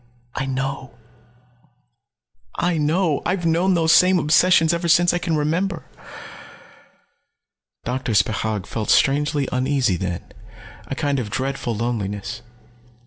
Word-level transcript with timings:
"I 0.33 0.47
know. 0.47 0.95
I 2.55 2.79
know. 2.79 3.21
I've 3.23 3.45
known 3.45 3.75
those 3.75 3.91
same 3.91 4.17
obsessions 4.17 4.73
ever 4.73 4.87
since 4.87 5.13
I 5.13 5.19
can 5.19 5.35
remember." 5.37 5.85
Doctor 7.85 8.13
Spechaug 8.15 8.65
felt 8.65 8.89
strangely 8.89 9.47
uneasy 9.51 9.97
then, 9.97 10.23
a 10.87 10.95
kind 10.95 11.19
of 11.19 11.29
dreadful 11.29 11.75
loneliness. 11.75 12.41